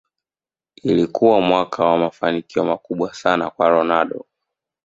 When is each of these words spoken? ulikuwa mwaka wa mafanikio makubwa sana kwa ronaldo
ulikuwa 0.83 1.41
mwaka 1.41 1.85
wa 1.85 1.97
mafanikio 1.97 2.63
makubwa 2.65 3.13
sana 3.13 3.49
kwa 3.49 3.69
ronaldo 3.69 4.25